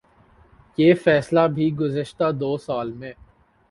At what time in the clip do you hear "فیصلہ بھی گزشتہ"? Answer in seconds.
1.03-2.31